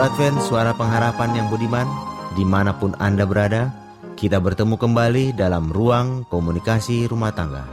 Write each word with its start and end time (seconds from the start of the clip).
Radio 0.00 0.16
Advent 0.16 0.40
Suara 0.40 0.72
Pengharapan 0.72 1.30
yang 1.36 1.52
budiman 1.52 1.84
Di 2.32 2.40
mana 2.40 2.72
pun 2.72 2.96
Anda 2.96 3.28
berada 3.28 3.68
Kita 4.16 4.40
bertemu 4.40 4.80
kembali 4.80 5.36
dalam 5.36 5.68
ruang 5.68 6.24
komunikasi 6.24 7.04
rumah 7.04 7.36
tangga 7.36 7.68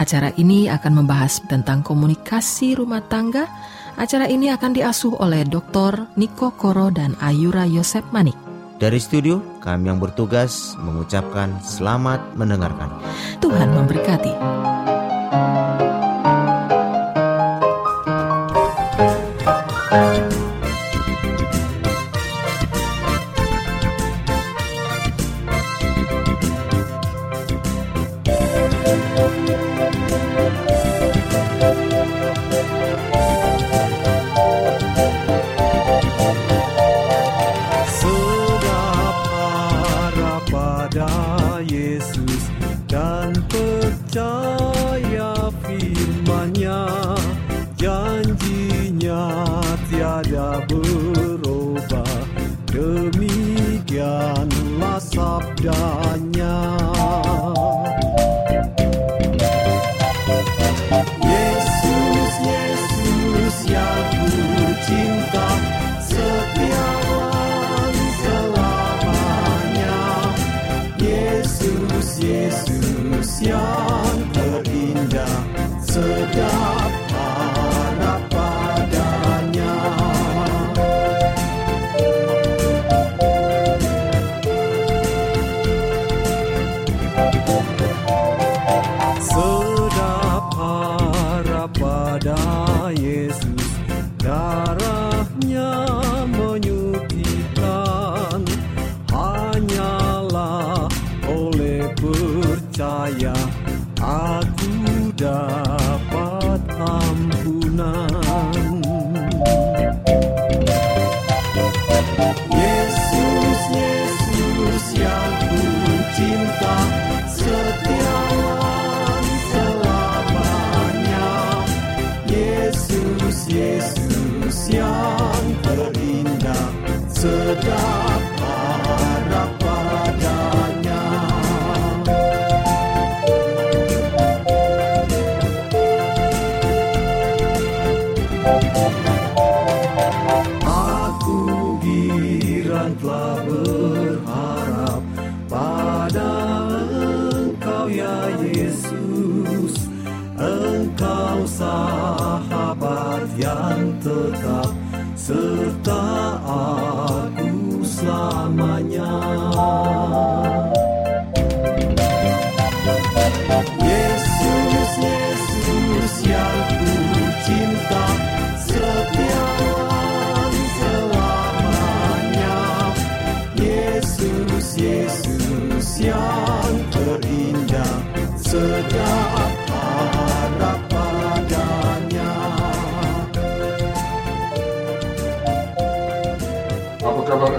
Acara 0.00 0.32
ini 0.40 0.72
akan 0.72 1.04
membahas 1.04 1.44
tentang 1.52 1.84
komunikasi 1.84 2.80
rumah 2.80 3.04
tangga 3.04 3.44
Acara 4.00 4.24
ini 4.24 4.48
akan 4.48 4.72
diasuh 4.72 5.20
oleh 5.20 5.44
Dr. 5.44 6.08
Niko 6.16 6.56
Koro 6.56 6.88
dan 6.88 7.12
Ayura 7.20 7.68
Yosep 7.68 8.08
Manik 8.08 8.40
dari 8.80 8.96
studio, 8.96 9.60
kami 9.60 9.92
yang 9.92 10.00
bertugas 10.00 10.72
mengucapkan 10.80 11.60
selamat 11.60 12.32
mendengarkan. 12.32 12.88
Tuhan 13.36 13.76
memberkati. 13.76 14.32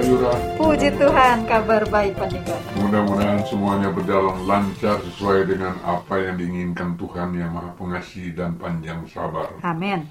Ayura? 0.01 0.33
Puji 0.57 0.89
Tuhan, 0.97 1.45
kabar 1.45 1.85
baik 1.85 2.17
pendengar. 2.17 2.57
Mudah-mudahan 2.73 3.45
semuanya 3.45 3.93
berjalan 3.93 4.49
lancar 4.49 4.97
sesuai 4.97 5.45
dengan 5.45 5.77
apa 5.85 6.17
yang 6.17 6.41
diinginkan 6.41 6.97
Tuhan 6.97 7.37
yang 7.37 7.53
Maha 7.53 7.69
Pengasih 7.77 8.33
dan 8.33 8.57
panjang 8.57 9.05
sabar. 9.05 9.53
Amin. 9.61 10.09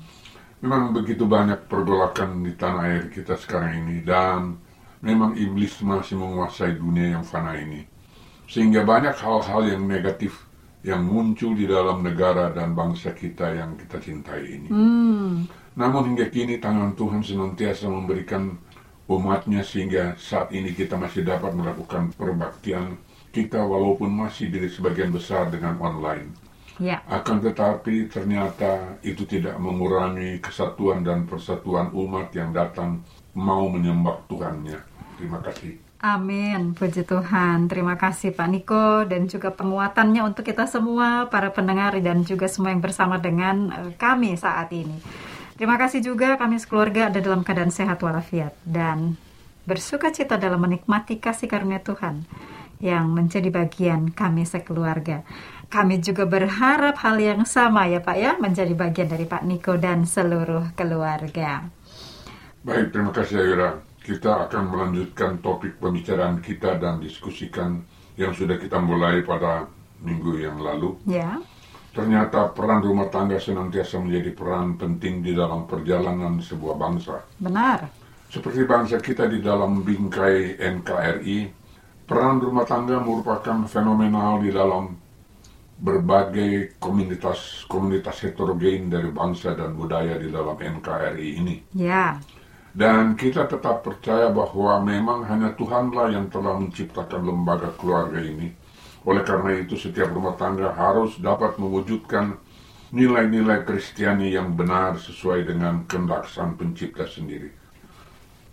Memang 0.62 0.94
begitu 0.94 1.26
banyak 1.26 1.66
pergolakan 1.66 2.46
di 2.46 2.54
tanah 2.54 2.86
air 2.86 3.04
kita 3.10 3.34
sekarang 3.34 3.82
ini 3.82 4.06
dan 4.06 4.62
memang 5.02 5.34
iblis 5.34 5.82
masih 5.82 6.22
menguasai 6.22 6.78
dunia 6.78 7.18
yang 7.18 7.26
fana 7.26 7.58
ini. 7.58 7.82
Sehingga 8.46 8.86
banyak 8.86 9.18
hal-hal 9.18 9.74
yang 9.74 9.90
negatif 9.90 10.38
yang 10.86 11.02
muncul 11.02 11.50
di 11.58 11.66
dalam 11.66 12.06
negara 12.06 12.54
dan 12.54 12.78
bangsa 12.78 13.10
kita 13.10 13.58
yang 13.58 13.74
kita 13.74 13.98
cintai 13.98 14.54
ini. 14.54 14.70
Hmm. 14.70 15.50
Namun 15.74 16.14
hingga 16.14 16.30
kini 16.30 16.62
tangan 16.62 16.94
Tuhan 16.94 17.26
senantiasa 17.26 17.90
memberikan 17.90 18.69
umatnya 19.10 19.66
sehingga 19.66 20.14
saat 20.14 20.54
ini 20.54 20.70
kita 20.70 20.94
masih 20.94 21.26
dapat 21.26 21.50
melakukan 21.50 22.14
perbaktian 22.14 22.94
kita 23.34 23.58
walaupun 23.62 24.10
masih 24.10 24.50
di 24.50 24.70
sebagian 24.70 25.10
besar 25.10 25.50
dengan 25.50 25.78
online. 25.82 26.30
Ya, 26.80 27.04
Akan 27.12 27.44
tetapi 27.44 28.08
ternyata 28.08 28.96
itu 29.04 29.28
tidak 29.28 29.60
mengurangi 29.60 30.40
kesatuan 30.40 31.04
dan 31.04 31.28
persatuan 31.28 31.92
umat 31.92 32.32
yang 32.32 32.56
datang 32.56 33.04
mau 33.36 33.68
menyembah 33.68 34.24
Tuhannya. 34.32 34.80
Terima 35.20 35.44
kasih. 35.44 35.76
amin. 36.00 36.72
Puji 36.72 37.04
Tuhan. 37.04 37.68
Terima 37.68 38.00
kasih 38.00 38.32
Pak 38.32 38.48
Niko 38.48 39.04
dan 39.04 39.28
juga 39.28 39.52
penguatannya 39.52 40.24
untuk 40.24 40.48
kita 40.48 40.64
semua, 40.64 41.28
para 41.28 41.52
pendengar 41.52 41.92
dan 42.00 42.24
juga 42.24 42.48
semua 42.48 42.72
yang 42.72 42.80
bersama 42.80 43.20
dengan 43.20 43.68
eh, 43.68 43.92
kami 44.00 44.32
saat 44.40 44.72
ini. 44.72 44.96
Terima 45.60 45.76
kasih 45.76 46.00
juga 46.00 46.40
kami 46.40 46.56
sekeluarga 46.56 47.12
ada 47.12 47.20
dalam 47.20 47.44
keadaan 47.44 47.68
sehat 47.68 48.00
walafiat 48.00 48.56
dan 48.64 49.20
bersuka 49.68 50.08
cita 50.08 50.40
dalam 50.40 50.56
menikmati 50.56 51.20
kasih 51.20 51.52
karunia 51.52 51.84
Tuhan 51.84 52.24
yang 52.80 53.12
menjadi 53.12 53.52
bagian 53.52 54.08
kami 54.08 54.48
sekeluarga. 54.48 55.20
Kami 55.68 56.00
juga 56.00 56.24
berharap 56.24 56.96
hal 57.04 57.20
yang 57.20 57.44
sama 57.44 57.84
ya 57.92 58.00
Pak 58.00 58.16
ya, 58.16 58.40
menjadi 58.40 58.72
bagian 58.72 59.12
dari 59.12 59.28
Pak 59.28 59.44
Niko 59.44 59.76
dan 59.76 60.08
seluruh 60.08 60.72
keluarga. 60.72 61.68
Baik, 62.64 62.96
terima 62.96 63.12
kasih 63.12 63.44
Ayura. 63.44 63.84
Kita 64.00 64.48
akan 64.48 64.64
melanjutkan 64.64 65.44
topik 65.44 65.76
pembicaraan 65.76 66.40
kita 66.40 66.80
dan 66.80 67.04
diskusikan 67.04 67.84
yang 68.16 68.32
sudah 68.32 68.56
kita 68.56 68.80
mulai 68.80 69.20
pada 69.20 69.68
minggu 70.00 70.40
yang 70.40 70.56
lalu. 70.56 70.96
Ya, 71.04 71.36
Ternyata 72.00 72.48
peran 72.56 72.80
rumah 72.80 73.12
tangga 73.12 73.36
senantiasa 73.36 74.00
menjadi 74.00 74.32
peran 74.32 74.80
penting 74.80 75.20
di 75.20 75.36
dalam 75.36 75.68
perjalanan 75.68 76.40
sebuah 76.40 76.74
bangsa. 76.80 77.20
benar. 77.36 77.92
Seperti 78.32 78.64
bangsa 78.64 78.96
kita 79.04 79.28
di 79.28 79.44
dalam 79.44 79.84
bingkai 79.84 80.56
NKRI, 80.56 81.38
peran 82.08 82.40
rumah 82.40 82.64
tangga 82.64 82.96
merupakan 83.04 83.68
fenomenal 83.68 84.40
di 84.40 84.48
dalam 84.54 84.96
berbagai 85.80 86.76
komunitas 86.80 87.64
komunitas 87.68 88.16
heterogen 88.24 88.88
dari 88.88 89.08
bangsa 89.12 89.52
dan 89.56 89.76
budaya 89.76 90.16
di 90.16 90.28
dalam 90.32 90.56
NKRI 90.56 91.28
ini. 91.40 91.56
Ya, 91.76 92.16
Dan 92.72 93.18
kita 93.18 93.50
tetap 93.50 93.82
percaya 93.82 94.30
bahwa 94.30 94.78
memang 94.86 95.26
hanya 95.26 95.50
Tuhanlah 95.58 96.14
yang 96.14 96.30
telah 96.30 96.54
menciptakan 96.54 97.26
lembaga 97.26 97.74
keluarga 97.74 98.22
ini. 98.22 98.54
Oleh 99.08 99.24
karena 99.24 99.56
itu 99.56 99.80
setiap 99.80 100.12
rumah 100.12 100.36
tangga 100.36 100.72
harus 100.76 101.16
dapat 101.16 101.56
mewujudkan 101.56 102.36
nilai-nilai 102.90 103.62
Kristiani 103.64 104.34
yang 104.34 104.52
benar 104.52 104.98
sesuai 104.98 105.46
dengan 105.46 105.86
kehendak 105.86 106.26
Sang 106.28 106.58
Pencipta 106.58 107.06
sendiri. 107.06 107.48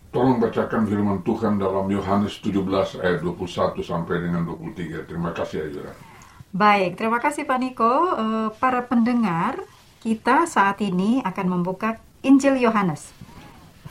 Tolong 0.08 0.40
bacakan 0.40 0.88
firman 0.88 1.20
Tuhan 1.28 1.60
dalam 1.60 1.92
Yohanes 1.92 2.40
17 2.40 3.04
ayat 3.04 3.20
21 3.20 3.84
sampai 3.84 4.24
dengan 4.24 4.48
23. 4.48 5.04
Terima 5.04 5.36
kasih 5.36 5.68
Ayura. 5.68 5.94
Baik, 6.56 6.96
terima 6.96 7.20
kasih 7.20 7.44
Pak 7.44 7.60
Niko. 7.60 7.94
Eh, 8.16 8.50
para 8.56 8.88
pendengar, 8.88 9.60
kita 10.00 10.48
saat 10.48 10.80
ini 10.80 11.20
akan 11.28 11.60
membuka 11.60 12.00
Injil 12.24 12.56
Yohanes. 12.56 13.12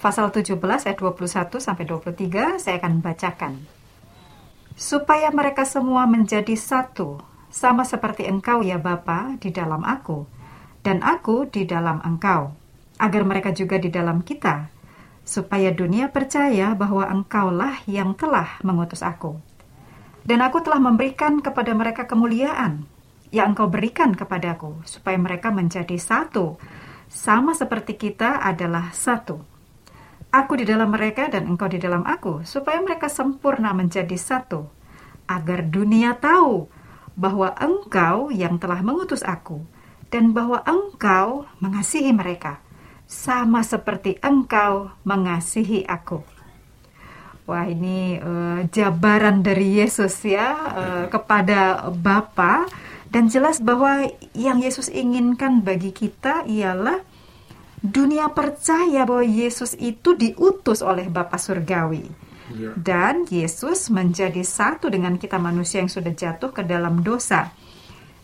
Pasal 0.00 0.32
17 0.32 0.56
ayat 0.88 0.98
21 0.98 1.60
sampai 1.60 1.84
23 1.84 2.56
saya 2.56 2.80
akan 2.80 3.04
bacakan. 3.04 3.60
Supaya 4.76 5.32
mereka 5.32 5.64
semua 5.64 6.04
menjadi 6.04 6.52
satu, 6.52 7.16
sama 7.48 7.88
seperti 7.88 8.28
engkau 8.28 8.60
ya 8.60 8.76
Bapa 8.76 9.40
di 9.40 9.48
dalam 9.48 9.80
aku, 9.80 10.28
dan 10.84 11.00
aku 11.00 11.48
di 11.48 11.64
dalam 11.64 12.04
engkau, 12.04 12.52
agar 13.00 13.22
mereka 13.24 13.56
juga 13.56 13.80
di 13.80 13.88
dalam 13.88 14.20
kita, 14.20 14.68
supaya 15.24 15.72
dunia 15.72 16.12
percaya 16.12 16.76
bahwa 16.76 17.08
engkaulah 17.08 17.88
yang 17.88 18.12
telah 18.20 18.60
mengutus 18.60 19.00
aku. 19.00 19.40
Dan 20.28 20.44
aku 20.44 20.60
telah 20.60 20.76
memberikan 20.76 21.40
kepada 21.40 21.72
mereka 21.72 22.04
kemuliaan 22.04 22.84
yang 23.32 23.56
engkau 23.56 23.72
berikan 23.72 24.12
kepadaku, 24.12 24.84
supaya 24.84 25.16
mereka 25.16 25.48
menjadi 25.48 25.96
satu, 25.96 26.60
sama 27.08 27.56
seperti 27.56 27.96
kita 27.96 28.44
adalah 28.44 28.92
satu. 28.92 29.55
Aku 30.36 30.52
di 30.60 30.68
dalam 30.68 30.92
mereka 30.92 31.32
dan 31.32 31.48
engkau 31.48 31.64
di 31.64 31.80
dalam 31.80 32.04
aku, 32.04 32.44
supaya 32.44 32.76
mereka 32.84 33.08
sempurna 33.08 33.72
menjadi 33.72 34.20
satu, 34.20 34.68
agar 35.24 35.64
dunia 35.64 36.12
tahu 36.20 36.68
bahwa 37.16 37.56
engkau 37.56 38.28
yang 38.28 38.60
telah 38.60 38.84
mengutus 38.84 39.24
aku, 39.24 39.64
dan 40.12 40.36
bahwa 40.36 40.60
engkau 40.68 41.48
mengasihi 41.64 42.12
mereka, 42.12 42.60
sama 43.08 43.64
seperti 43.64 44.20
engkau 44.20 44.92
mengasihi 45.08 45.88
aku. 45.88 46.20
Wah 47.48 47.64
ini 47.64 48.20
eh, 48.20 48.60
jabaran 48.68 49.40
dari 49.40 49.80
Yesus 49.80 50.20
ya 50.20 50.52
eh, 50.76 51.04
kepada 51.08 51.88
Bapa 51.96 52.68
dan 53.08 53.32
jelas 53.32 53.64
bahwa 53.64 54.04
yang 54.36 54.60
Yesus 54.60 54.92
inginkan 54.92 55.64
bagi 55.64 55.96
kita 55.96 56.44
ialah 56.44 57.00
dunia 57.80 58.32
percaya 58.32 59.04
bahwa 59.04 59.24
Yesus 59.24 59.76
itu 59.76 60.16
diutus 60.16 60.80
oleh 60.80 61.08
Bapa 61.08 61.36
surgawi 61.36 62.06
Ya. 62.46 62.70
dan 62.78 63.26
Yesus 63.26 63.90
menjadi 63.90 64.38
satu 64.46 64.86
dengan 64.86 65.18
kita 65.18 65.34
manusia 65.34 65.82
yang 65.82 65.90
sudah 65.90 66.14
jatuh 66.14 66.54
ke 66.54 66.62
dalam 66.62 67.02
dosa. 67.02 67.50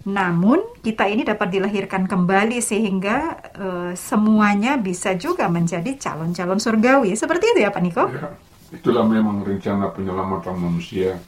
Namun 0.07 0.63
kita 0.79 1.11
ini 1.11 1.27
dapat 1.27 1.51
dilahirkan 1.51 2.07
kembali 2.07 2.63
sehingga 2.63 3.35
eh, 3.51 3.91
semuanya 3.99 4.79
bisa 4.79 5.19
juga 5.19 5.51
menjadi 5.51 5.99
calon-calon 5.99 6.63
surgawi. 6.63 7.19
Seperti 7.19 7.51
itu 7.51 7.59
ya 7.67 7.75
Pak 7.75 7.83
Niko? 7.83 8.05
Ya, 8.15 8.31
itulah 8.71 9.03
memang 9.03 9.43
rencana 9.43 9.91
penyelamatan 9.91 10.55
manusia 10.55 11.19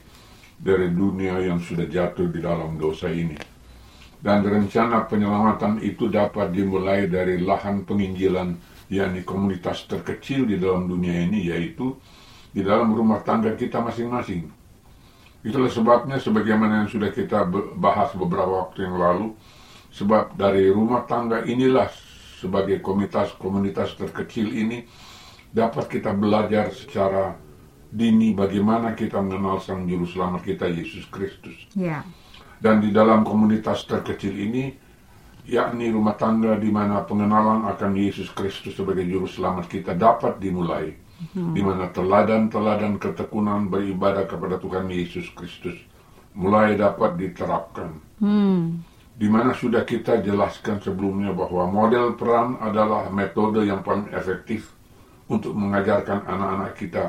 dari 0.54 0.90
dunia 0.94 1.42
yang 1.42 1.58
sudah 1.58 1.90
jatuh 1.90 2.30
di 2.30 2.38
dalam 2.38 2.78
dosa 2.78 3.10
ini. 3.10 3.34
Dan 4.24 4.40
rencana 4.40 5.04
penyelamatan 5.04 5.84
itu 5.84 6.08
dapat 6.08 6.48
dimulai 6.48 7.12
dari 7.12 7.44
lahan 7.44 7.84
penginjilan, 7.84 8.56
yakni 8.88 9.20
komunitas 9.20 9.84
terkecil 9.84 10.48
di 10.48 10.56
dalam 10.56 10.88
dunia 10.88 11.28
ini, 11.28 11.52
yaitu 11.52 11.92
di 12.48 12.64
dalam 12.64 12.96
rumah 12.96 13.20
tangga 13.20 13.52
kita 13.52 13.84
masing-masing. 13.84 14.48
Itulah 15.44 15.68
sebabnya 15.68 16.16
sebagaimana 16.16 16.80
yang 16.80 16.88
sudah 16.88 17.12
kita 17.12 17.44
bahas 17.76 18.16
beberapa 18.16 18.64
waktu 18.64 18.88
yang 18.88 18.96
lalu, 18.96 19.36
sebab 19.92 20.32
dari 20.40 20.72
rumah 20.72 21.04
tangga 21.04 21.44
inilah 21.44 21.92
sebagai 22.40 22.80
komunitas-komunitas 22.80 23.92
terkecil 24.00 24.48
ini 24.56 24.88
dapat 25.52 26.00
kita 26.00 26.16
belajar 26.16 26.72
secara 26.72 27.36
dini 27.92 28.32
bagaimana 28.32 28.96
kita 28.96 29.20
mengenal 29.20 29.60
Sang 29.60 29.84
Juru 29.84 30.08
Selamat 30.08 30.48
kita 30.48 30.64
Yesus 30.64 31.04
Kristus. 31.12 31.68
Ya. 31.76 32.02
Dan 32.58 32.80
di 32.80 32.90
dalam 32.94 33.26
komunitas 33.26 33.84
terkecil 33.84 34.34
ini, 34.34 34.72
yakni 35.44 35.92
rumah 35.92 36.16
tangga 36.16 36.56
di 36.56 36.72
mana 36.72 37.04
pengenalan 37.04 37.68
akan 37.68 37.92
Yesus 37.94 38.32
Kristus 38.32 38.76
sebagai 38.76 39.04
Juru 39.04 39.28
Selamat 39.28 39.68
kita 39.68 39.92
dapat 39.92 40.40
dimulai. 40.40 40.94
Di 41.32 41.62
mana 41.62 41.88
teladan-teladan 41.88 42.98
ketekunan 43.00 43.70
beribadah 43.70 44.26
kepada 44.26 44.58
Tuhan 44.58 44.90
Yesus 44.90 45.30
Kristus 45.32 45.78
mulai 46.34 46.74
dapat 46.74 47.14
diterapkan. 47.16 47.90
Hmm. 48.18 48.82
Di 49.14 49.30
mana 49.30 49.54
sudah 49.54 49.86
kita 49.86 50.18
jelaskan 50.26 50.82
sebelumnya 50.82 51.30
bahwa 51.30 51.70
model 51.70 52.18
peran 52.18 52.58
adalah 52.58 53.06
metode 53.14 53.62
yang 53.62 53.86
paling 53.86 54.10
efektif 54.10 54.74
untuk 55.30 55.54
mengajarkan 55.54 56.26
anak-anak 56.26 56.72
kita, 56.74 57.04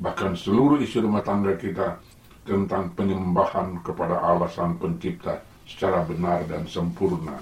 bahkan 0.00 0.32
seluruh 0.32 0.80
isi 0.80 0.98
rumah 1.04 1.20
tangga 1.20 1.54
kita 1.54 2.00
tentang 2.44 2.92
penyembahan 2.92 3.80
kepada 3.80 4.20
Allah 4.20 4.48
Sang 4.52 4.76
Pencipta 4.76 5.40
secara 5.64 6.04
benar 6.04 6.44
dan 6.44 6.68
sempurna. 6.68 7.40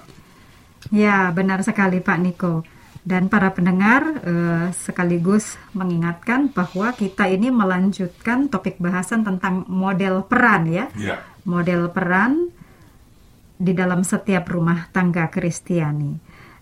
Ya, 0.91 1.31
benar 1.35 1.63
sekali 1.63 1.99
Pak 2.03 2.19
Niko. 2.23 2.55
Dan 3.03 3.27
para 3.27 3.51
pendengar 3.51 4.23
eh, 4.23 4.67
sekaligus 4.71 5.59
mengingatkan 5.75 6.55
bahwa 6.55 6.95
kita 6.95 7.27
ini 7.27 7.51
melanjutkan 7.51 8.47
topik 8.47 8.79
bahasan 8.79 9.27
tentang 9.27 9.67
model 9.67 10.23
peran 10.23 10.71
ya. 10.71 10.87
Ya, 10.95 11.19
Model 11.43 11.91
peran 11.91 12.55
di 13.59 13.75
dalam 13.75 14.07
setiap 14.07 14.47
rumah 14.47 14.87
tangga 14.95 15.27
Kristiani. 15.27 16.15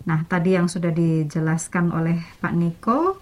Nah, 0.09 0.25
tadi 0.25 0.57
yang 0.57 0.65
sudah 0.65 0.89
dijelaskan 0.89 1.93
oleh 1.93 2.17
Pak 2.41 2.55
Niko, 2.57 3.21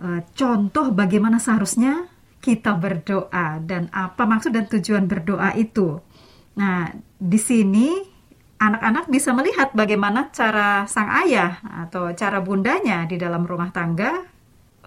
eh, 0.00 0.24
contoh 0.32 0.88
bagaimana 0.88 1.36
seharusnya 1.36 2.08
kita 2.44 2.76
berdoa 2.76 3.56
dan 3.64 3.88
apa 3.88 4.28
maksud 4.28 4.52
dan 4.52 4.68
tujuan 4.68 5.08
berdoa 5.08 5.56
itu. 5.56 5.96
Nah, 6.60 6.92
di 7.16 7.40
sini 7.40 7.88
anak-anak 8.60 9.08
bisa 9.08 9.32
melihat 9.32 9.72
bagaimana 9.72 10.28
cara 10.28 10.84
sang 10.84 11.08
ayah 11.24 11.56
atau 11.88 12.12
cara 12.12 12.44
bundanya 12.44 13.08
di 13.08 13.16
dalam 13.16 13.48
rumah 13.48 13.72
tangga 13.72 14.20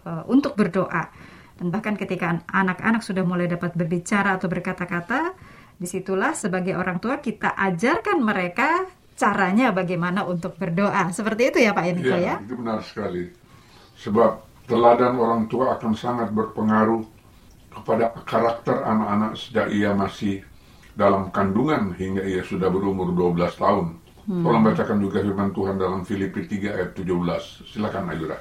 eh, 0.06 0.24
untuk 0.30 0.54
berdoa. 0.54 1.10
Dan 1.58 1.74
bahkan 1.74 1.98
ketika 1.98 2.46
anak-anak 2.46 3.02
sudah 3.02 3.26
mulai 3.26 3.50
dapat 3.50 3.74
berbicara 3.74 4.38
atau 4.38 4.46
berkata-kata, 4.46 5.34
di 5.82 5.90
situlah 5.90 6.38
sebagai 6.38 6.78
orang 6.78 7.02
tua 7.02 7.18
kita 7.18 7.58
ajarkan 7.58 8.22
mereka 8.22 8.86
caranya 9.18 9.74
bagaimana 9.74 10.30
untuk 10.30 10.54
berdoa. 10.62 11.10
Seperti 11.10 11.50
itu 11.50 11.58
ya 11.66 11.74
Pak 11.74 11.86
Eniko 11.90 12.14
ya? 12.14 12.38
ya, 12.38 12.46
itu 12.46 12.54
benar 12.54 12.86
sekali. 12.86 13.26
Sebab 13.98 14.46
teladan 14.70 15.18
orang 15.18 15.50
tua 15.50 15.74
akan 15.74 15.98
sangat 15.98 16.30
berpengaruh 16.30 17.17
kepada 17.72 18.14
karakter 18.26 18.84
anak-anak 18.84 19.32
sejak 19.38 19.68
ia 19.72 19.92
masih 19.94 20.44
dalam 20.98 21.30
kandungan 21.30 21.94
hingga 21.94 22.26
ia 22.26 22.42
sudah 22.42 22.68
berumur 22.74 23.14
12 23.14 23.54
tahun. 23.58 23.86
Hmm. 24.28 24.44
Tolong 24.44 24.64
bacakan 24.66 24.98
juga 25.00 25.24
firman 25.24 25.56
Tuhan 25.56 25.76
dalam 25.80 26.02
Filipi 26.04 26.44
3 26.44 26.76
ayat 26.76 26.92
17. 26.98 27.64
Silakan 27.70 28.12
Ayura. 28.12 28.38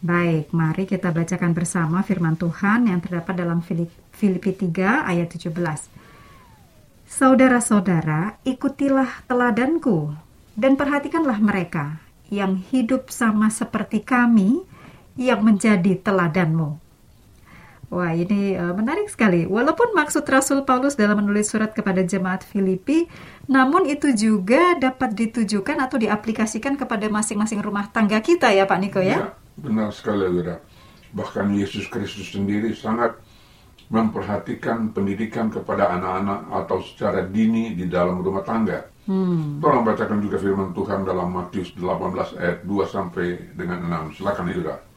Baik, 0.00 0.56
mari 0.56 0.88
kita 0.88 1.12
bacakan 1.12 1.52
bersama 1.52 2.00
firman 2.00 2.32
Tuhan 2.32 2.88
yang 2.88 3.04
terdapat 3.04 3.36
dalam 3.36 3.60
Filipi 3.60 4.56
3 4.56 5.04
ayat 5.04 5.28
17. 5.28 5.52
Saudara-saudara, 7.04 8.40
ikutilah 8.48 9.28
teladanku 9.28 10.16
dan 10.56 10.80
perhatikanlah 10.80 11.36
mereka 11.42 12.00
yang 12.32 12.56
hidup 12.70 13.12
sama 13.12 13.52
seperti 13.52 14.00
kami 14.00 14.64
yang 15.20 15.44
menjadi 15.44 16.00
teladanmu. 16.00 16.89
Wah, 17.90 18.14
ini 18.14 18.54
uh, 18.54 18.70
menarik 18.70 19.10
sekali. 19.10 19.50
Walaupun 19.50 19.98
maksud 19.98 20.22
Rasul 20.30 20.62
Paulus 20.62 20.94
dalam 20.94 21.18
menulis 21.18 21.50
surat 21.50 21.74
kepada 21.74 22.06
jemaat 22.06 22.46
Filipi, 22.46 23.10
namun 23.50 23.82
itu 23.82 24.14
juga 24.14 24.78
dapat 24.78 25.10
ditujukan 25.18 25.74
atau 25.74 25.98
diaplikasikan 25.98 26.78
kepada 26.78 27.10
masing-masing 27.10 27.58
rumah 27.58 27.90
tangga 27.90 28.22
kita 28.22 28.54
ya 28.54 28.62
Pak 28.62 28.78
Niko 28.78 29.02
ya? 29.02 29.18
ya 29.18 29.26
benar 29.58 29.90
sekali, 29.90 30.22
Wira. 30.30 30.62
Bahkan 31.10 31.50
Yesus 31.58 31.90
Kristus 31.90 32.30
sendiri 32.30 32.70
sangat 32.78 33.18
memperhatikan 33.90 34.94
pendidikan 34.94 35.50
kepada 35.50 35.90
anak-anak 35.90 36.46
atau 36.62 36.78
secara 36.86 37.26
dini 37.26 37.74
di 37.74 37.90
dalam 37.90 38.22
rumah 38.22 38.46
tangga. 38.46 38.86
Hmm. 39.10 39.58
Tolong 39.58 39.82
bacakan 39.82 40.22
juga 40.22 40.38
firman 40.38 40.70
Tuhan 40.70 41.02
dalam 41.02 41.34
Matius 41.34 41.74
18 41.74 42.38
ayat 42.38 42.62
2 42.62 42.70
sampai 42.86 43.50
dengan 43.58 43.82
6. 44.14 44.22
Silakan 44.22 44.46
Ira. 44.54 44.89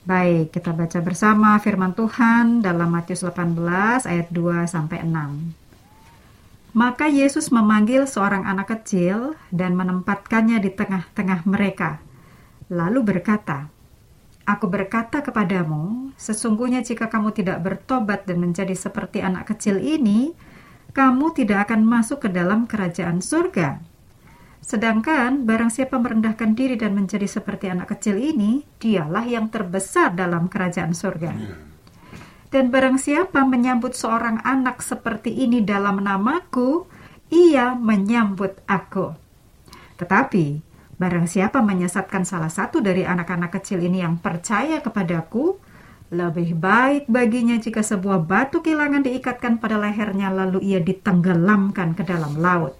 Baik, 0.00 0.56
kita 0.56 0.72
baca 0.72 0.96
bersama 1.04 1.60
firman 1.60 1.92
Tuhan 1.92 2.64
dalam 2.64 2.88
Matius 2.88 3.20
18 3.20 4.08
ayat 4.08 4.32
2 4.32 4.64
sampai 4.64 5.04
6. 5.04 6.72
Maka 6.72 7.04
Yesus 7.12 7.52
memanggil 7.52 8.08
seorang 8.08 8.48
anak 8.48 8.72
kecil 8.72 9.36
dan 9.52 9.76
menempatkannya 9.76 10.56
di 10.64 10.72
tengah-tengah 10.72 11.44
mereka. 11.44 12.00
Lalu 12.72 13.12
berkata, 13.12 13.68
Aku 14.48 14.72
berkata 14.72 15.20
kepadamu, 15.20 16.16
sesungguhnya 16.16 16.80
jika 16.80 17.12
kamu 17.12 17.36
tidak 17.36 17.60
bertobat 17.60 18.24
dan 18.24 18.40
menjadi 18.40 18.72
seperti 18.72 19.20
anak 19.20 19.52
kecil 19.52 19.76
ini, 19.76 20.32
kamu 20.96 21.36
tidak 21.36 21.68
akan 21.68 21.84
masuk 21.84 22.24
ke 22.24 22.28
dalam 22.32 22.64
kerajaan 22.64 23.20
surga. 23.20 23.89
Sedangkan 24.60 25.48
barang 25.48 25.72
siapa 25.72 25.96
merendahkan 25.96 26.52
diri 26.52 26.76
dan 26.76 26.92
menjadi 26.94 27.24
seperti 27.26 27.72
anak 27.72 27.96
kecil 27.96 28.20
ini, 28.20 28.62
dialah 28.76 29.24
yang 29.24 29.48
terbesar 29.48 30.12
dalam 30.12 30.46
kerajaan 30.52 30.92
surga. 30.92 31.32
Dan 32.50 32.68
barang 32.68 32.98
siapa 32.98 33.46
menyambut 33.46 33.94
seorang 33.94 34.42
anak 34.42 34.82
seperti 34.82 35.32
ini 35.32 35.62
dalam 35.62 36.02
namaku, 36.02 36.84
ia 37.30 37.78
menyambut 37.78 38.58
aku. 38.66 39.14
Tetapi 39.96 40.46
barang 40.98 41.26
siapa 41.30 41.62
menyesatkan 41.62 42.26
salah 42.26 42.50
satu 42.50 42.82
dari 42.82 43.06
anak-anak 43.06 43.54
kecil 43.54 43.80
ini 43.80 44.02
yang 44.02 44.18
percaya 44.18 44.82
kepadaku, 44.82 45.56
lebih 46.10 46.58
baik 46.58 47.06
baginya 47.06 47.54
jika 47.54 47.86
sebuah 47.86 48.26
batu 48.26 48.66
kilangan 48.66 49.06
diikatkan 49.06 49.62
pada 49.62 49.78
lehernya 49.78 50.34
lalu 50.34 50.58
ia 50.74 50.82
ditenggelamkan 50.82 51.94
ke 51.94 52.02
dalam 52.02 52.34
laut. 52.34 52.79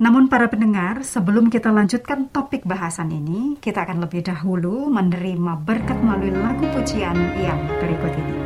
Namun 0.00 0.32
para 0.32 0.48
pendengar, 0.48 1.04
sebelum 1.04 1.52
kita 1.52 1.68
lanjutkan 1.68 2.32
topik 2.32 2.64
bahasan 2.64 3.12
ini, 3.12 3.60
kita 3.60 3.84
akan 3.84 4.00
lebih 4.08 4.24
dahulu 4.24 4.88
menerima 4.88 5.60
berkat 5.60 6.00
melalui 6.00 6.32
lagu 6.32 6.64
pujian 6.72 7.16
yang 7.36 7.60
berikut 7.84 8.08
ini. 8.16 8.39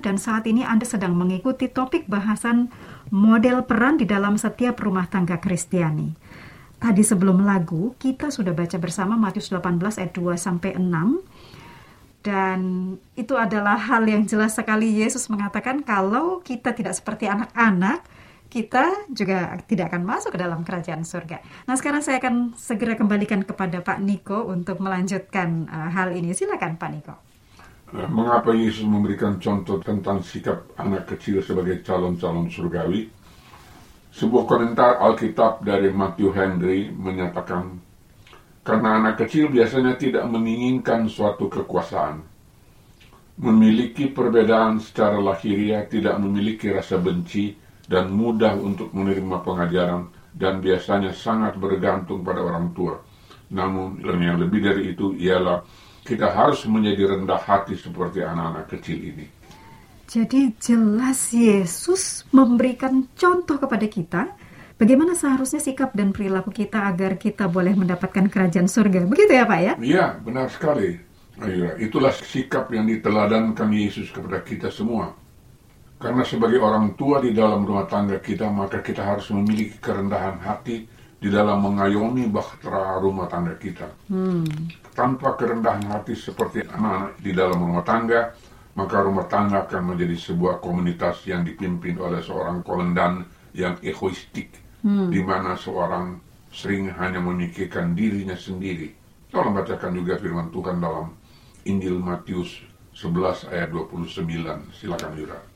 Dan 0.00 0.16
saat 0.16 0.48
ini 0.48 0.64
Anda 0.64 0.88
sedang 0.88 1.14
mengikuti 1.14 1.68
topik 1.68 2.08
bahasan 2.08 2.72
model 3.12 3.64
peran 3.68 4.00
di 4.00 4.08
dalam 4.08 4.40
setiap 4.40 4.80
rumah 4.80 5.06
tangga 5.06 5.38
Kristiani. 5.38 6.16
Tadi 6.80 7.04
sebelum 7.04 7.44
lagu 7.44 7.92
kita 8.00 8.32
sudah 8.32 8.56
baca 8.56 8.80
bersama 8.80 9.14
Matius 9.14 9.52
18 9.52 9.76
ayat 10.00 10.12
2 10.16 10.40
sampai 10.40 10.80
6 10.80 12.24
dan 12.24 12.60
itu 13.16 13.36
adalah 13.36 13.76
hal 13.76 14.04
yang 14.08 14.24
jelas 14.24 14.56
sekali 14.56 15.00
Yesus 15.00 15.28
mengatakan 15.28 15.84
kalau 15.84 16.40
kita 16.40 16.72
tidak 16.72 16.96
seperti 16.96 17.28
anak-anak 17.28 18.04
kita 18.50 19.06
juga 19.14 19.54
tidak 19.70 19.94
akan 19.94 20.02
masuk 20.02 20.34
ke 20.34 20.38
dalam 20.42 20.66
kerajaan 20.66 21.06
surga. 21.06 21.38
Nah, 21.70 21.78
sekarang 21.78 22.02
saya 22.02 22.18
akan 22.18 22.58
segera 22.58 22.98
kembalikan 22.98 23.46
kepada 23.46 23.78
Pak 23.78 24.02
Niko 24.02 24.50
untuk 24.50 24.82
melanjutkan 24.82 25.70
uh, 25.70 25.88
hal 25.94 26.10
ini. 26.18 26.34
Silakan 26.34 26.74
Pak 26.74 26.90
Niko. 26.90 27.14
Nah, 27.90 28.06
Mengapa 28.06 28.54
Yesus 28.54 28.86
memberikan 28.86 29.42
contoh 29.42 29.82
tentang 29.82 30.22
sikap 30.22 30.62
anak 30.78 31.10
kecil 31.10 31.42
sebagai 31.42 31.82
calon-calon 31.82 32.46
surgawi? 32.46 33.10
Sebuah 34.14 34.46
komentar 34.46 35.02
Alkitab 35.02 35.66
dari 35.66 35.90
Matthew 35.90 36.30
Henry 36.30 36.86
menyatakan, 36.94 37.82
karena 38.62 39.02
anak 39.02 39.26
kecil 39.26 39.50
biasanya 39.50 39.98
tidak 39.98 40.22
menginginkan 40.30 41.10
suatu 41.10 41.50
kekuasaan, 41.50 42.22
memiliki 43.42 44.06
perbedaan 44.06 44.78
secara 44.78 45.18
lahiriah, 45.18 45.82
tidak 45.90 46.14
memiliki 46.22 46.70
rasa 46.70 46.94
benci, 46.94 47.58
dan 47.90 48.14
mudah 48.14 48.54
untuk 48.54 48.94
menerima 48.94 49.42
pengajaran, 49.42 50.14
dan 50.30 50.62
biasanya 50.62 51.10
sangat 51.10 51.58
bergantung 51.58 52.22
pada 52.22 52.38
orang 52.38 52.70
tua. 52.70 53.02
Namun, 53.50 53.98
yang 53.98 54.38
lebih 54.38 54.62
dari 54.62 54.94
itu 54.94 55.10
ialah 55.18 55.58
kita 56.04 56.32
harus 56.32 56.64
menjadi 56.66 57.16
rendah 57.16 57.40
hati 57.40 57.76
seperti 57.76 58.24
anak-anak 58.24 58.66
kecil 58.72 58.98
ini. 58.98 59.26
Jadi 60.10 60.50
jelas 60.58 61.30
Yesus 61.30 62.26
memberikan 62.34 63.06
contoh 63.14 63.62
kepada 63.62 63.86
kita 63.86 64.22
bagaimana 64.74 65.14
seharusnya 65.14 65.62
sikap 65.62 65.94
dan 65.94 66.10
perilaku 66.10 66.50
kita 66.50 66.90
agar 66.90 67.14
kita 67.14 67.46
boleh 67.46 67.78
mendapatkan 67.78 68.26
kerajaan 68.26 68.66
surga. 68.66 69.06
Begitu 69.06 69.38
ya 69.38 69.46
Pak 69.46 69.60
ya? 69.62 69.72
Iya, 69.78 70.04
benar 70.18 70.50
sekali. 70.50 70.98
Ayo, 71.40 71.78
itulah 71.78 72.12
sikap 72.12 72.68
yang 72.74 72.90
diteladankan 72.90 73.70
Yesus 73.70 74.10
kepada 74.10 74.42
kita 74.42 74.68
semua. 74.68 75.14
Karena 76.00 76.24
sebagai 76.24 76.58
orang 76.60 76.96
tua 76.96 77.20
di 77.20 77.30
dalam 77.30 77.62
rumah 77.64 77.86
tangga 77.86 78.18
kita, 78.18 78.48
maka 78.50 78.80
kita 78.82 79.04
harus 79.04 79.30
memiliki 79.30 79.78
kerendahan 79.78 80.40
hati 80.42 80.84
di 81.20 81.28
dalam 81.28 81.60
mengayomi 81.60 82.32
bahtera 82.32 82.96
rumah 82.96 83.28
tangga 83.28 83.52
kita. 83.60 83.86
Tanpa 84.96 85.36
kerendahan 85.36 85.84
hati 85.92 86.16
seperti 86.16 86.64
anak-anak 86.64 87.20
di 87.20 87.30
dalam 87.36 87.60
rumah 87.60 87.84
tangga, 87.84 88.32
maka 88.72 88.96
rumah 89.04 89.28
tangga 89.28 89.68
akan 89.68 89.94
menjadi 89.94 90.16
sebuah 90.16 90.64
komunitas 90.64 91.20
yang 91.28 91.44
dipimpin 91.44 92.00
oleh 92.00 92.24
seorang 92.24 92.64
komandan 92.64 93.28
yang 93.52 93.76
egoistik, 93.84 94.56
di 95.12 95.20
mana 95.20 95.60
seorang 95.60 96.16
sering 96.48 96.88
hanya 96.96 97.20
memikirkan 97.20 97.92
dirinya 97.92 98.34
sendiri. 98.34 98.96
Tolong 99.30 99.54
bacakan 99.54 99.92
juga 99.94 100.18
firman 100.18 100.48
Tuhan 100.50 100.80
dalam 100.80 101.14
Injil 101.68 102.00
Matius 102.00 102.64
11 102.96 103.52
ayat 103.52 103.70
29. 103.70 104.24
Silakan 104.74 105.12
Yura. 105.14 105.49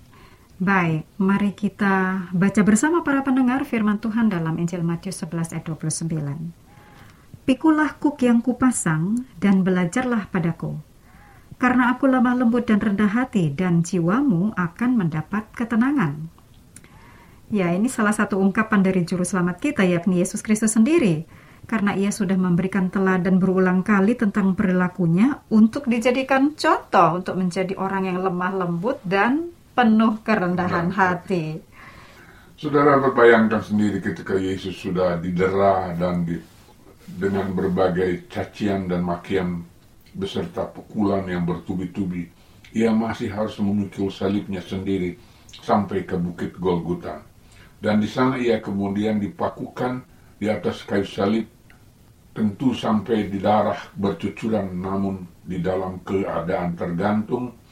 Baik, 0.55 1.03
mari 1.19 1.51
kita 1.51 2.31
baca 2.31 2.63
bersama 2.63 3.03
para 3.03 3.27
pendengar 3.27 3.67
firman 3.67 3.99
Tuhan 3.99 4.31
dalam 4.31 4.55
Injil 4.55 4.87
Matius 4.87 5.19
11 5.27 5.51
ayat 5.51 5.67
29. 5.67 6.15
Pikulah 7.43 7.99
kuk 7.99 8.23
yang 8.23 8.39
kupasang 8.39 9.27
dan 9.43 9.67
belajarlah 9.67 10.31
padaku. 10.31 10.79
Karena 11.59 11.91
aku 11.91 12.07
lemah 12.07 12.39
lembut 12.39 12.71
dan 12.71 12.79
rendah 12.79 13.11
hati 13.11 13.51
dan 13.51 13.83
jiwamu 13.83 14.55
akan 14.55 14.91
mendapat 14.95 15.43
ketenangan. 15.59 16.31
Ya, 17.51 17.75
ini 17.75 17.91
salah 17.91 18.15
satu 18.15 18.39
ungkapan 18.39 18.87
dari 18.87 19.03
juru 19.03 19.27
selamat 19.27 19.59
kita 19.59 19.83
yakni 19.83 20.23
Yesus 20.23 20.39
Kristus 20.39 20.79
sendiri. 20.79 21.27
Karena 21.67 21.99
ia 21.99 22.15
sudah 22.15 22.39
memberikan 22.39 22.95
teladan 22.95 23.43
berulang 23.43 23.83
kali 23.83 24.15
tentang 24.15 24.55
perilakunya 24.55 25.43
untuk 25.51 25.91
dijadikan 25.91 26.55
contoh 26.55 27.19
untuk 27.19 27.35
menjadi 27.43 27.75
orang 27.75 28.07
yang 28.07 28.23
lemah 28.23 28.55
lembut 28.55 29.03
dan 29.03 29.54
penuh 29.75 30.23
kerendahan 30.23 30.95
hati. 30.95 31.59
Saudara 32.55 33.03
berbayangkan 33.03 33.61
sendiri 33.61 33.99
ketika 33.99 34.39
Yesus 34.39 34.79
sudah 34.79 35.19
didera 35.19 35.91
dan 35.99 36.23
di, 36.23 36.39
dengan 37.05 37.51
berbagai 37.51 38.31
cacian 38.31 38.87
dan 38.87 39.03
makian 39.03 39.67
beserta 40.15 40.63
pukulan 40.71 41.27
yang 41.27 41.43
bertubi-tubi, 41.43 42.31
ia 42.71 42.95
masih 42.95 43.35
harus 43.35 43.59
memikul 43.59 44.15
salibnya 44.15 44.63
sendiri 44.63 45.19
sampai 45.51 46.07
ke 46.07 46.15
bukit 46.15 46.55
Golgota. 46.55 47.27
Dan 47.83 47.99
di 47.99 48.07
sana 48.07 48.39
ia 48.39 48.63
kemudian 48.63 49.19
dipakukan 49.19 50.07
di 50.39 50.47
atas 50.47 50.87
kayu 50.87 51.05
salib, 51.05 51.51
tentu 52.31 52.71
sampai 52.71 53.27
di 53.27 53.43
darah 53.43 53.79
bercucuran 53.99 54.71
namun 54.79 55.27
di 55.43 55.59
dalam 55.59 56.03
keadaan 56.07 56.79
tergantung 56.79 57.64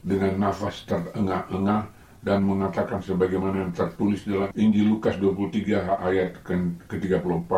dengan 0.00 0.32
nafas 0.40 0.84
terengah-engah 0.88 1.92
dan 2.20 2.44
mengatakan 2.44 3.00
sebagaimana 3.00 3.64
yang 3.64 3.72
tertulis 3.72 4.24
dalam 4.28 4.52
Injil 4.52 4.92
Lukas 4.92 5.16
23 5.16 6.04
ayat 6.04 6.36
ke-34. 6.44 7.52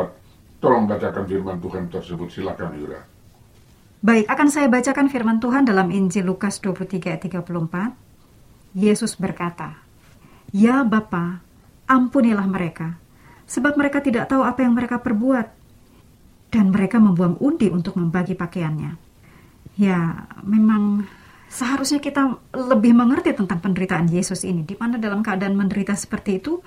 Tolong 0.62 0.86
bacakan 0.86 1.24
firman 1.26 1.58
Tuhan 1.58 1.90
tersebut, 1.90 2.28
silakan 2.30 2.78
Yura. 2.78 3.02
Baik, 4.02 4.30
akan 4.30 4.48
saya 4.50 4.66
bacakan 4.70 5.10
firman 5.10 5.42
Tuhan 5.42 5.66
dalam 5.66 5.90
Injil 5.90 6.26
Lukas 6.26 6.62
23 6.62 7.10
ayat 7.10 7.22
34. 7.26 7.94
Yesus 8.78 9.18
berkata, 9.18 9.82
Ya 10.54 10.86
Bapa, 10.86 11.42
ampunilah 11.90 12.46
mereka, 12.46 12.98
sebab 13.50 13.74
mereka 13.74 13.98
tidak 13.98 14.30
tahu 14.30 14.46
apa 14.46 14.62
yang 14.62 14.74
mereka 14.78 15.02
perbuat. 15.02 15.50
Dan 16.52 16.68
mereka 16.68 17.00
membuang 17.00 17.40
undi 17.40 17.72
untuk 17.72 17.96
membagi 17.96 18.36
pakaiannya. 18.36 18.92
Ya, 19.80 20.28
memang 20.44 21.08
seharusnya 21.52 22.00
kita 22.00 22.40
lebih 22.56 22.96
mengerti 22.96 23.36
tentang 23.36 23.60
penderitaan 23.60 24.08
Yesus 24.08 24.48
ini, 24.48 24.64
di 24.64 24.72
mana 24.80 24.96
dalam 24.96 25.20
keadaan 25.20 25.52
menderita 25.52 25.92
seperti 25.92 26.40
itu, 26.40 26.64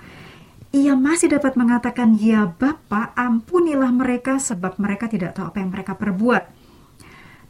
ia 0.70 0.94
masih 0.94 1.34
dapat 1.34 1.58
mengatakan, 1.58 2.14
Ya 2.14 2.46
Bapa, 2.46 3.10
ampunilah 3.18 3.90
mereka 3.90 4.38
sebab 4.38 4.78
mereka 4.78 5.10
tidak 5.10 5.34
tahu 5.34 5.50
apa 5.50 5.58
yang 5.58 5.74
mereka 5.74 5.98
perbuat. 5.98 6.46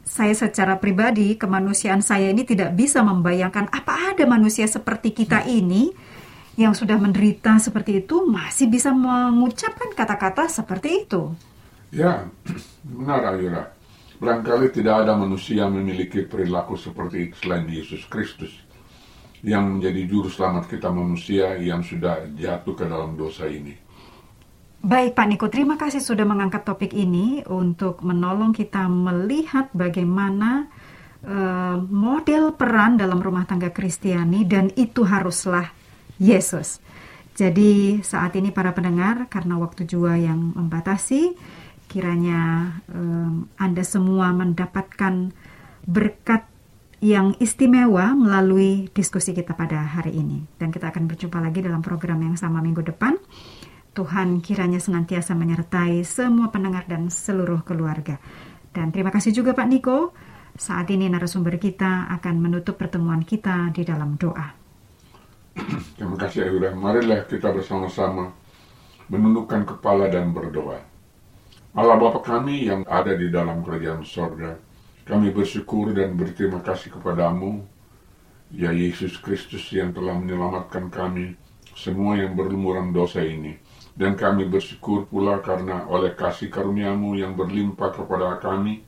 Saya 0.07 0.33
secara 0.33 0.81
pribadi, 0.81 1.37
kemanusiaan 1.37 2.01
saya 2.01 2.33
ini 2.33 2.41
tidak 2.47 2.73
bisa 2.73 3.05
membayangkan 3.05 3.69
apa 3.69 4.17
ada 4.17 4.23
manusia 4.25 4.65
seperti 4.65 5.13
kita 5.13 5.45
ini 5.45 5.93
yang 6.57 6.73
sudah 6.73 6.97
menderita 6.97 7.61
seperti 7.61 8.01
itu 8.01 8.25
masih 8.25 8.65
bisa 8.65 8.89
mengucapkan 8.89 9.93
kata-kata 9.93 10.49
seperti 10.49 11.05
itu. 11.05 11.37
Ya, 11.93 12.25
benar 12.87 13.35
Ayura. 13.35 13.76
Barangkali 14.17 14.73
tidak 14.73 15.05
ada 15.05 15.13
manusia 15.13 15.61
yang 15.61 15.77
memiliki 15.77 16.25
perilaku 16.25 16.73
seperti 16.73 17.29
itu 17.29 17.35
selain 17.37 17.69
Yesus 17.69 18.01
Kristus 18.09 18.49
yang 19.45 19.77
menjadi 19.77 20.09
juru 20.09 20.25
selamat 20.25 20.65
kita 20.65 20.89
manusia 20.89 21.53
yang 21.61 21.85
sudah 21.85 22.25
jatuh 22.33 22.73
ke 22.73 22.85
dalam 22.89 23.13
dosa 23.13 23.45
ini. 23.45 23.77
Baik 24.81 25.13
Pak 25.13 25.25
Niko, 25.29 25.47
terima 25.53 25.77
kasih 25.77 26.01
sudah 26.01 26.25
mengangkat 26.25 26.65
topik 26.65 26.97
ini 26.97 27.45
untuk 27.45 28.01
menolong 28.01 28.57
kita 28.57 28.89
melihat 28.89 29.69
bagaimana 29.77 30.65
eh, 31.21 31.77
model 31.77 32.57
peran 32.57 32.97
dalam 32.97 33.21
rumah 33.21 33.45
tangga 33.45 33.69
Kristiani 33.69 34.49
dan 34.49 34.73
itu 34.73 35.05
haruslah 35.05 35.69
Yesus. 36.17 36.81
Jadi 37.37 38.01
saat 38.01 38.33
ini 38.33 38.49
para 38.49 38.73
pendengar 38.73 39.29
karena 39.29 39.61
waktu 39.61 39.85
jua 39.85 40.17
yang 40.17 40.57
membatasi, 40.57 41.37
kiranya 41.87 42.71
em, 42.91 43.47
Anda 43.55 43.83
semua 43.83 44.35
mendapatkan 44.35 45.31
berkat 45.87 46.43
yang 46.99 47.37
istimewa 47.37 48.17
melalui 48.17 48.89
diskusi 48.91 49.31
kita 49.31 49.53
pada 49.53 49.81
hari 49.85 50.17
ini. 50.17 50.43
Dan 50.57 50.73
kita 50.73 50.89
akan 50.89 51.05
berjumpa 51.07 51.37
lagi 51.39 51.61
dalam 51.61 51.81
program 51.81 52.19
yang 52.21 52.35
sama 52.35 52.59
minggu 52.59 52.81
depan. 52.83 53.15
Tuhan 53.93 54.45
kiranya 54.45 54.77
senantiasa 54.77 55.33
menyertai 55.33 56.05
semua 56.05 56.53
pendengar 56.53 56.85
dan 56.85 57.09
seluruh 57.09 57.65
keluarga. 57.65 58.21
Dan 58.69 58.93
terima 58.93 59.09
kasih 59.09 59.33
juga 59.33 59.57
Pak 59.57 59.67
Niko. 59.69 60.13
Saat 60.57 60.89
ini 60.89 61.09
narasumber 61.09 61.57
kita 61.61 62.09
akan 62.17 62.35
menutup 62.41 62.77
pertemuan 62.77 63.21
kita 63.21 63.69
di 63.73 63.85
dalam 63.85 64.17
doa. 64.17 64.53
Terima 65.97 66.17
kasih 66.17 66.45
Ayura. 66.45 66.73
Marilah 66.73 67.25
kita 67.25 67.49
bersama-sama 67.49 68.33
menundukkan 69.09 69.65
kepala 69.65 70.09
dan 70.09 70.33
berdoa. 70.33 70.96
Allah 71.77 71.93
Bapa 72.01 72.25
kami 72.25 72.65
yang 72.65 72.81
ada 72.89 73.13
di 73.13 73.29
dalam 73.29 73.61
kerajaan 73.61 74.01
sorga, 74.01 74.57
kami 75.05 75.29
bersyukur 75.29 75.93
dan 75.93 76.17
berterima 76.17 76.57
kasih 76.65 76.89
kepadamu, 76.97 77.61
ya 78.49 78.73
Yesus 78.73 79.21
Kristus 79.21 79.69
yang 79.69 79.93
telah 79.93 80.17
menyelamatkan 80.17 80.89
kami, 80.89 81.37
semua 81.77 82.17
yang 82.17 82.33
berlumuran 82.33 82.89
dosa 82.89 83.21
ini. 83.21 83.61
Dan 83.93 84.17
kami 84.17 84.49
bersyukur 84.49 85.05
pula 85.05 85.37
karena 85.37 85.85
oleh 85.85 86.17
kasih 86.17 86.49
karuniamu 86.49 87.13
yang 87.13 87.37
berlimpah 87.37 87.93
kepada 87.93 88.41
kami, 88.41 88.81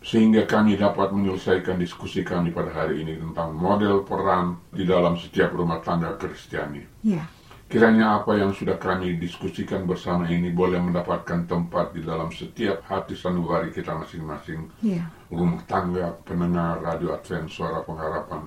sehingga 0.00 0.48
kami 0.48 0.80
dapat 0.80 1.12
menyelesaikan 1.12 1.76
diskusi 1.76 2.24
kami 2.24 2.56
pada 2.56 2.72
hari 2.72 3.04
ini 3.04 3.20
tentang 3.20 3.52
model 3.52 4.00
peran 4.00 4.64
di 4.72 4.88
dalam 4.88 5.20
setiap 5.20 5.52
rumah 5.52 5.84
tangga 5.84 6.16
Kristiani. 6.16 7.04
Ya. 7.04 7.28
Kiranya 7.66 8.22
apa 8.22 8.38
yang 8.38 8.54
sudah 8.54 8.78
kami 8.78 9.18
diskusikan 9.18 9.90
bersama 9.90 10.30
ini 10.30 10.54
boleh 10.54 10.78
mendapatkan 10.78 11.50
tempat 11.50 11.98
di 11.98 12.06
dalam 12.06 12.30
setiap 12.30 12.86
hati 12.86 13.18
sanubari 13.18 13.74
kita 13.74 13.90
masing-masing, 13.90 14.70
Ya. 14.86 15.02
rumah 15.34 15.58
tangga, 15.66 16.14
pendengar 16.22 16.78
radio 16.78 17.18
Advent 17.18 17.50
Suara 17.50 17.82
Pengharapan, 17.82 18.46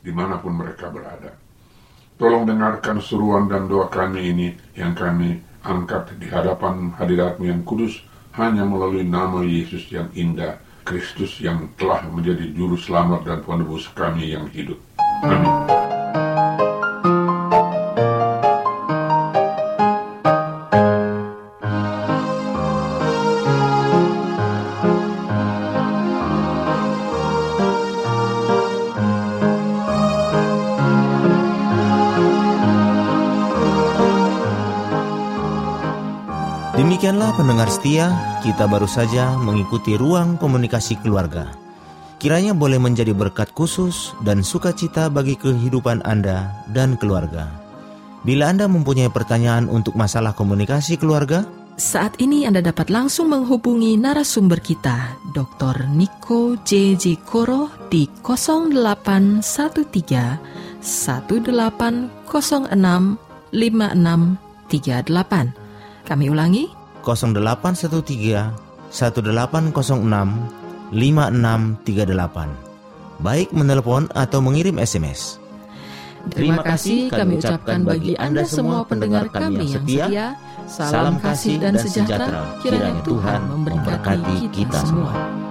di 0.00 0.08
mana 0.16 0.40
pun 0.40 0.56
mereka 0.56 0.88
berada. 0.88 1.36
Tolong 2.16 2.48
dengarkan 2.48 3.04
seruan 3.04 3.52
dan 3.52 3.68
doa 3.68 3.84
kami 3.92 4.32
ini 4.32 4.48
yang 4.72 4.96
kami 4.96 5.44
angkat 5.60 6.16
di 6.16 6.32
hadapan 6.32 6.88
hadiratmu 6.96 7.44
yang 7.44 7.60
kudus 7.68 8.00
hanya 8.32 8.64
melalui 8.64 9.04
nama 9.04 9.44
Yesus 9.44 9.92
yang 9.92 10.08
indah, 10.16 10.56
Kristus 10.88 11.36
yang 11.36 11.68
telah 11.76 12.00
menjadi 12.08 12.48
juru 12.56 12.80
selamat 12.80 13.28
dan 13.28 13.38
penebus 13.44 13.92
kami 13.92 14.32
yang 14.32 14.48
hidup. 14.48 14.80
Amin. 15.20 15.83
Pendengar 37.34 37.66
setia, 37.66 38.14
kita 38.46 38.70
baru 38.70 38.86
saja 38.86 39.34
mengikuti 39.36 39.98
ruang 39.98 40.38
komunikasi 40.38 40.94
keluarga. 41.02 41.50
Kiranya 42.22 42.54
boleh 42.56 42.78
menjadi 42.78 43.10
berkat 43.12 43.52
khusus 43.52 44.14
dan 44.22 44.46
sukacita 44.46 45.10
bagi 45.10 45.34
kehidupan 45.36 46.00
Anda 46.06 46.54
dan 46.70 46.94
keluarga. 46.96 47.50
Bila 48.24 48.48
Anda 48.48 48.64
mempunyai 48.70 49.10
pertanyaan 49.12 49.68
untuk 49.68 49.92
masalah 49.98 50.32
komunikasi 50.32 50.96
keluarga, 50.96 51.44
Saat 51.74 52.22
ini 52.22 52.46
Anda 52.46 52.62
dapat 52.62 52.86
langsung 52.86 53.34
menghubungi 53.34 53.98
narasumber 53.98 54.62
kita, 54.62 55.18
Dr. 55.34 55.90
Niko 55.90 56.54
J.J. 56.62 57.18
Koro 57.26 57.66
di 57.90 58.06
0813 58.22 59.82
1806 61.98 63.18
5638. 63.50 66.06
Kami 66.06 66.30
ulangi, 66.30 66.83
0813 67.04 68.88
1806 68.88 69.76
5638. 70.90 73.22
Baik 73.22 73.54
menelepon 73.54 74.10
atau 74.16 74.42
mengirim 74.42 74.80
SMS. 74.80 75.44
Terima 76.32 76.64
kasih 76.64 77.12
kami 77.12 77.36
ucapkan 77.36 77.84
bagi 77.84 78.16
Anda 78.16 78.48
semua 78.48 78.88
pendengar 78.88 79.28
kami 79.28 79.68
yang 79.68 79.84
setia. 79.84 80.32
Salam 80.64 81.20
kasih 81.20 81.60
dan 81.60 81.76
sejahtera 81.76 82.56
kiranya 82.64 83.04
Tuhan 83.04 83.52
memberkati 83.52 84.48
kita 84.48 84.80
semua. 84.80 85.43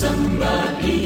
Ku 0.00 0.99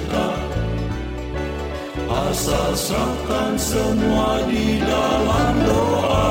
serta 0.00 0.28
Asal 2.10 2.70
serahkan 2.74 3.52
semua 3.58 4.42
di 4.46 4.78
dalam 4.82 5.54
doa 5.66 6.30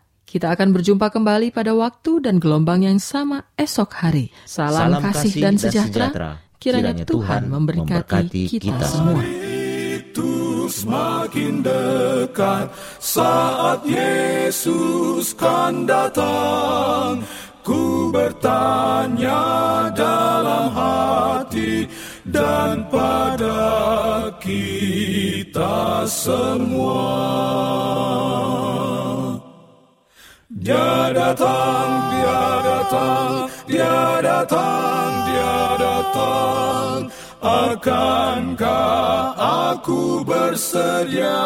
Kita 0.31 0.55
akan 0.55 0.71
berjumpa 0.71 1.11
kembali 1.11 1.51
pada 1.51 1.75
waktu 1.75 2.23
dan 2.23 2.39
gelombang 2.39 2.87
yang 2.87 3.03
sama 3.03 3.51
esok 3.59 3.91
hari. 3.99 4.31
Salam, 4.47 5.03
kasih, 5.03 5.43
dan 5.43 5.59
sejahtera. 5.59 6.39
Kiranya 6.55 7.03
Tuhan 7.03 7.51
memberkati 7.51 8.47
kita 8.47 8.87
semua. 8.87 9.19
Itu 9.91 10.71
semakin 10.71 11.59
dekat 11.59 12.71
saat 13.03 13.83
Yesus 13.83 15.35
kan 15.35 15.83
datang. 15.83 17.27
Ku 17.59 18.07
bertanya 18.15 19.43
dalam 19.91 20.71
hati 20.71 21.91
dan 22.23 22.87
pada 22.87 24.31
kita 24.39 26.07
semua. 26.07 28.10
Dia 30.61 31.09
datang, 31.09 31.89
dia 32.13 32.41
datang, 32.61 33.49
dia 33.65 34.21
datang, 34.21 35.09
dia 35.25 35.57
datang. 35.81 36.97
Akankah 37.41 39.33
aku 39.41 40.21
bersedia 40.21 41.41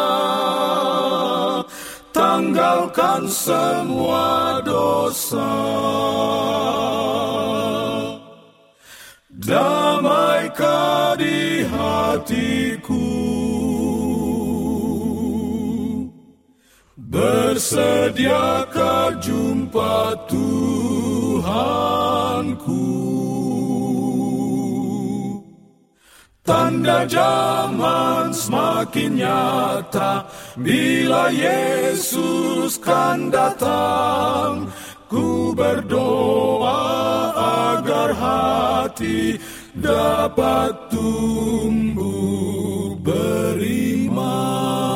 tanggalkan 2.12 3.24
semua 3.32 4.60
dosa? 4.60 5.48
Damaikah 9.32 11.16
di 11.16 11.64
hatiku? 11.64 13.15
Bersediakah 17.06 18.74
jumpa 19.22 20.26
Tuhanku? 20.26 21.54
Tanda 26.42 27.06
zaman 27.06 28.34
semakin 28.34 29.22
nyata 29.22 30.26
bila 30.58 31.30
Yesus 31.30 32.74
kan 32.82 33.30
datang. 33.30 34.66
Ku 35.06 35.54
berdoa 35.54 36.82
agar 37.78 38.10
hati 38.18 39.38
dapat 39.78 40.90
tumbuh 40.90 42.18
beriman. 42.98 44.95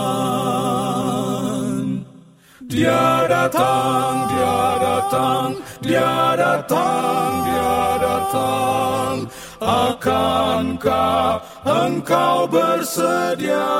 Dia 2.70 3.26
datang, 3.26 4.30
dia 4.30 4.62
datang, 4.78 5.50
dia 5.82 6.38
datang, 6.38 7.30
dia 7.42 7.78
datang. 7.98 9.14
Akankah 9.58 11.42
engkau 11.66 12.46
bersedia 12.46 13.74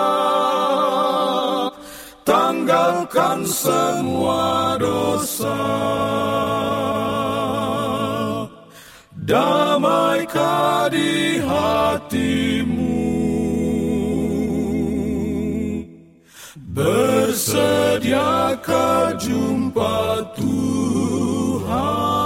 tanggalkan 2.27 3.47
semua 3.47 4.75
dosa? 4.75 5.63
Damaikah 9.15 10.91
di 10.91 11.39
hatimu? 11.39 12.91
bersediakah 17.31 19.15
jumpa 19.15 20.19
Tuhan? 20.35 22.20